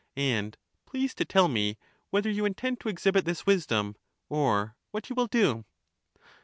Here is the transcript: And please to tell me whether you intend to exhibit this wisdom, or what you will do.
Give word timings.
And 0.15 0.57
please 0.87 1.13
to 1.13 1.25
tell 1.25 1.47
me 1.47 1.77
whether 2.09 2.27
you 2.27 2.43
intend 2.43 2.79
to 2.79 2.89
exhibit 2.89 3.23
this 3.23 3.45
wisdom, 3.45 3.95
or 4.29 4.75
what 4.89 5.11
you 5.11 5.13
will 5.15 5.27
do. 5.27 5.63